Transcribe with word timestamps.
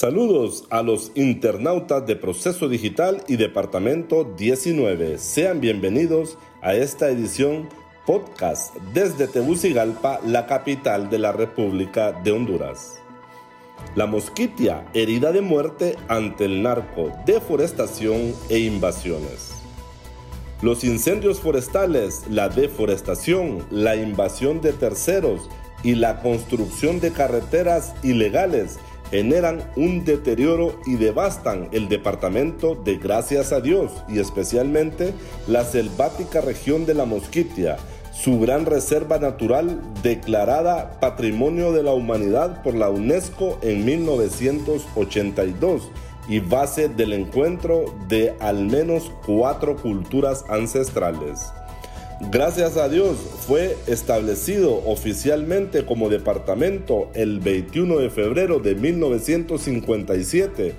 Saludos 0.00 0.64
a 0.70 0.82
los 0.82 1.12
internautas 1.14 2.06
de 2.06 2.16
Proceso 2.16 2.68
Digital 2.68 3.22
y 3.28 3.36
Departamento 3.36 4.24
19. 4.24 5.18
Sean 5.18 5.60
bienvenidos 5.60 6.38
a 6.62 6.74
esta 6.74 7.10
edición 7.10 7.68
podcast 8.06 8.74
desde 8.94 9.26
Tegucigalpa, 9.26 10.20
la 10.24 10.46
capital 10.46 11.10
de 11.10 11.18
la 11.18 11.32
República 11.32 12.12
de 12.12 12.32
Honduras. 12.32 13.00
La 13.94 14.06
mosquitia, 14.06 14.86
herida 14.94 15.32
de 15.32 15.40
muerte 15.40 15.96
ante 16.08 16.44
el 16.44 16.62
narco, 16.62 17.12
deforestación 17.26 18.34
e 18.48 18.58
invasiones. 18.60 19.52
Los 20.62 20.84
incendios 20.84 21.40
forestales, 21.40 22.24
la 22.28 22.48
deforestación, 22.48 23.64
la 23.70 23.96
invasión 23.96 24.60
de 24.60 24.72
terceros 24.72 25.48
y 25.82 25.94
la 25.94 26.20
construcción 26.20 27.00
de 27.00 27.12
carreteras 27.12 27.94
ilegales 28.02 28.78
generan 29.10 29.70
un 29.76 30.04
deterioro 30.04 30.78
y 30.86 30.94
devastan 30.94 31.68
el 31.72 31.88
departamento 31.88 32.76
de 32.76 32.96
Gracias 32.96 33.52
a 33.52 33.60
Dios 33.60 33.90
y 34.08 34.20
especialmente 34.20 35.12
la 35.48 35.64
selvática 35.64 36.40
región 36.40 36.86
de 36.86 36.94
la 36.94 37.06
Mosquitia, 37.06 37.76
su 38.12 38.38
gran 38.40 38.66
reserva 38.66 39.18
natural 39.18 39.80
declarada 40.02 40.98
Patrimonio 41.00 41.72
de 41.72 41.82
la 41.82 41.92
Humanidad 41.92 42.62
por 42.62 42.74
la 42.74 42.90
UNESCO 42.90 43.58
en 43.62 43.84
1982 43.84 45.90
y 46.28 46.40
base 46.40 46.88
del 46.88 47.12
encuentro 47.12 47.84
de 48.08 48.34
al 48.40 48.66
menos 48.66 49.12
cuatro 49.24 49.76
culturas 49.76 50.44
ancestrales. 50.48 51.52
Gracias 52.30 52.76
a 52.76 52.90
Dios 52.90 53.16
fue 53.46 53.78
establecido 53.86 54.82
oficialmente 54.84 55.86
como 55.86 56.10
departamento 56.10 57.08
el 57.14 57.40
21 57.40 57.96
de 57.96 58.10
febrero 58.10 58.58
de 58.58 58.74
1957 58.74 60.74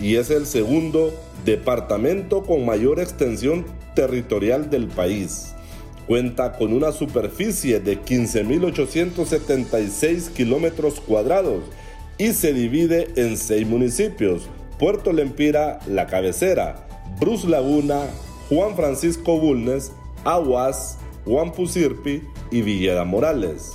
y 0.00 0.16
es 0.16 0.30
el 0.30 0.46
segundo 0.46 1.12
departamento 1.44 2.44
con 2.44 2.64
mayor 2.64 2.98
extensión 2.98 3.66
territorial 3.94 4.70
del 4.70 4.88
país. 4.88 5.55
Cuenta 6.06 6.52
con 6.52 6.72
una 6.72 6.92
superficie 6.92 7.80
de 7.80 8.00
15.876 8.00 10.30
kilómetros 10.30 11.00
cuadrados 11.00 11.64
y 12.16 12.32
se 12.32 12.52
divide 12.52 13.08
en 13.16 13.36
seis 13.36 13.66
municipios: 13.66 14.48
Puerto 14.78 15.12
Lempira, 15.12 15.80
La 15.88 16.06
Cabecera, 16.06 16.86
Bruce 17.18 17.48
Laguna, 17.48 18.02
Juan 18.48 18.76
Francisco 18.76 19.40
Bulnes, 19.40 19.90
Aguas, 20.24 20.98
Huampusirpi 21.26 22.22
y 22.52 22.62
Villeda 22.62 23.04
Morales. 23.04 23.72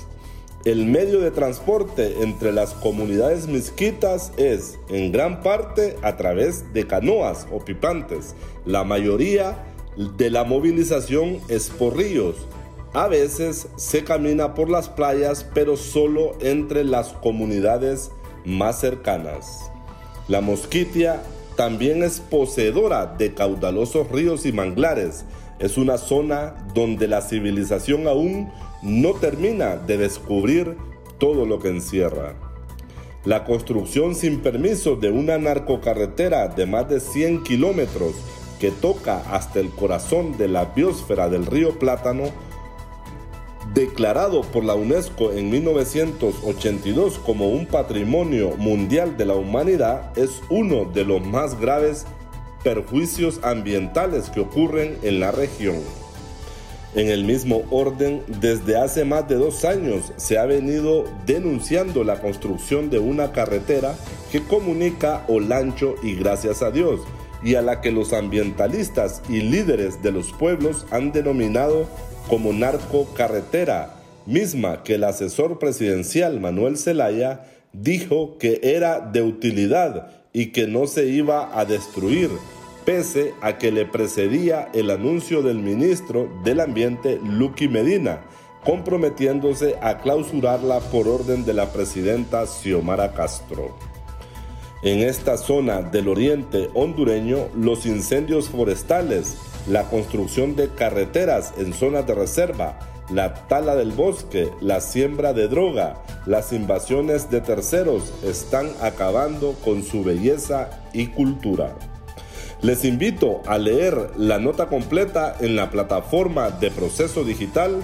El 0.63 0.85
medio 0.85 1.19
de 1.19 1.31
transporte 1.31 2.21
entre 2.21 2.51
las 2.51 2.75
comunidades 2.75 3.47
misquitas 3.47 4.31
es 4.37 4.77
en 4.89 5.11
gran 5.11 5.41
parte 5.41 5.95
a 6.03 6.17
través 6.17 6.71
de 6.71 6.85
canoas 6.85 7.47
o 7.51 7.65
pipantes. 7.65 8.35
La 8.65 8.83
mayoría 8.83 9.57
de 9.95 10.29
la 10.29 10.43
movilización 10.43 11.39
es 11.47 11.69
por 11.69 11.97
ríos. 11.97 12.35
A 12.93 13.07
veces 13.07 13.67
se 13.77 14.03
camina 14.03 14.53
por 14.53 14.69
las 14.69 14.89
playas, 14.89 15.45
pero 15.53 15.77
solo 15.77 16.33
entre 16.41 16.83
las 16.83 17.09
comunidades 17.09 18.11
más 18.45 18.79
cercanas. 18.79 19.71
La 20.27 20.41
Mosquitia 20.41 21.21
también 21.55 22.03
es 22.03 22.19
poseedora 22.19 23.05
de 23.05 23.33
caudalosos 23.33 24.09
ríos 24.09 24.45
y 24.45 24.51
manglares, 24.51 25.25
es 25.59 25.77
una 25.77 25.99
zona 25.99 26.55
donde 26.73 27.07
la 27.07 27.21
civilización 27.21 28.07
aún 28.07 28.51
no 28.81 29.13
termina 29.13 29.75
de 29.75 29.97
descubrir 29.97 30.75
todo 31.19 31.45
lo 31.45 31.59
que 31.59 31.69
encierra. 31.69 32.33
La 33.25 33.45
construcción 33.45 34.15
sin 34.15 34.39
permiso 34.39 34.95
de 34.95 35.11
una 35.11 35.37
narcocarretera 35.37 36.47
de 36.47 36.65
más 36.65 36.89
de 36.89 36.99
100 36.99 37.43
kilómetros 37.43 38.15
que 38.61 38.69
toca 38.69 39.23
hasta 39.31 39.59
el 39.59 39.71
corazón 39.71 40.37
de 40.37 40.47
la 40.47 40.65
biosfera 40.65 41.29
del 41.29 41.47
río 41.47 41.79
Plátano, 41.79 42.25
declarado 43.73 44.41
por 44.41 44.63
la 44.63 44.75
UNESCO 44.75 45.31
en 45.31 45.49
1982 45.49 47.17
como 47.17 47.49
un 47.49 47.65
patrimonio 47.65 48.51
mundial 48.57 49.17
de 49.17 49.25
la 49.25 49.33
humanidad, 49.33 50.15
es 50.15 50.43
uno 50.51 50.85
de 50.85 51.05
los 51.05 51.25
más 51.25 51.59
graves 51.59 52.05
perjuicios 52.63 53.39
ambientales 53.41 54.29
que 54.29 54.41
ocurren 54.41 54.99
en 55.01 55.19
la 55.19 55.31
región. 55.31 55.77
En 56.93 57.07
el 57.07 57.23
mismo 57.23 57.63
orden, 57.71 58.21
desde 58.27 58.77
hace 58.77 59.05
más 59.05 59.27
de 59.27 59.35
dos 59.35 59.65
años 59.65 60.13
se 60.17 60.37
ha 60.37 60.45
venido 60.45 61.05
denunciando 61.25 62.03
la 62.03 62.21
construcción 62.21 62.91
de 62.91 62.99
una 62.99 63.31
carretera 63.31 63.95
que 64.31 64.43
comunica 64.43 65.25
Olancho 65.29 65.95
y 66.03 66.13
Gracias 66.13 66.61
a 66.61 66.69
Dios, 66.69 66.99
y 67.43 67.55
a 67.55 67.61
la 67.61 67.81
que 67.81 67.91
los 67.91 68.13
ambientalistas 68.13 69.21
y 69.29 69.41
líderes 69.41 70.01
de 70.01 70.11
los 70.11 70.31
pueblos 70.31 70.85
han 70.91 71.11
denominado 71.11 71.87
como 72.27 72.53
narco 72.53 73.07
carretera, 73.15 73.95
misma 74.25 74.83
que 74.83 74.95
el 74.95 75.03
asesor 75.03 75.59
presidencial 75.59 76.39
Manuel 76.39 76.77
Zelaya 76.77 77.45
dijo 77.73 78.37
que 78.37 78.59
era 78.63 78.99
de 78.99 79.21
utilidad 79.21 80.11
y 80.33 80.47
que 80.47 80.67
no 80.67 80.87
se 80.87 81.07
iba 81.07 81.57
a 81.57 81.65
destruir, 81.65 82.29
pese 82.85 83.33
a 83.41 83.57
que 83.57 83.71
le 83.71 83.85
precedía 83.85 84.69
el 84.73 84.89
anuncio 84.89 85.41
del 85.41 85.59
ministro 85.59 86.29
del 86.43 86.59
Ambiente, 86.59 87.19
Lucky 87.23 87.67
Medina, 87.67 88.21
comprometiéndose 88.63 89.75
a 89.81 89.97
clausurarla 89.97 90.79
por 90.79 91.07
orden 91.07 91.45
de 91.45 91.53
la 91.53 91.71
presidenta 91.73 92.45
Xiomara 92.45 93.13
Castro. 93.13 93.90
En 94.83 94.99
esta 94.99 95.37
zona 95.37 95.83
del 95.83 96.07
oriente 96.07 96.71
hondureño, 96.73 97.49
los 97.55 97.85
incendios 97.85 98.49
forestales, 98.49 99.37
la 99.67 99.83
construcción 99.83 100.55
de 100.55 100.69
carreteras 100.69 101.53
en 101.59 101.71
zonas 101.71 102.07
de 102.07 102.15
reserva, 102.15 102.79
la 103.11 103.47
tala 103.47 103.75
del 103.75 103.91
bosque, 103.91 104.49
la 104.59 104.81
siembra 104.81 105.33
de 105.33 105.47
droga, 105.47 106.01
las 106.25 106.51
invasiones 106.51 107.29
de 107.29 107.41
terceros 107.41 108.11
están 108.23 108.71
acabando 108.81 109.53
con 109.63 109.83
su 109.83 110.03
belleza 110.03 110.71
y 110.93 111.07
cultura. 111.07 111.75
Les 112.63 112.83
invito 112.83 113.41
a 113.45 113.59
leer 113.59 114.09
la 114.17 114.39
nota 114.39 114.65
completa 114.65 115.35
en 115.41 115.55
la 115.55 115.69
plataforma 115.69 116.49
de 116.49 116.71
proceso 116.71 117.23
digital. 117.23 117.81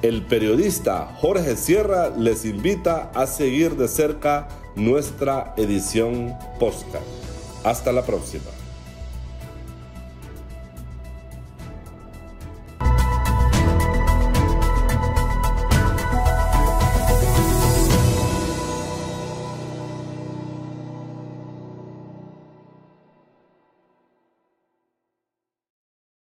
El 0.00 0.22
periodista 0.22 1.14
Jorge 1.20 1.56
Sierra 1.56 2.08
les 2.08 2.46
invita 2.46 3.10
a 3.14 3.26
seguir 3.26 3.76
de 3.76 3.88
cerca 3.88 4.48
nuestra 4.76 5.54
edición 5.56 6.36
podcast. 6.58 7.06
Hasta 7.64 7.92
la 7.92 8.02
próxima. 8.04 8.61